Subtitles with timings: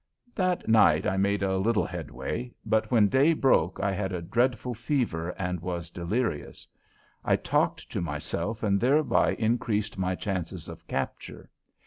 [0.33, 4.73] That night I made a little headway, but when day broke I had a dreadful
[4.73, 6.67] fever and was delirious.
[7.23, 11.51] I talked to myself and thereby increased my chances of capture.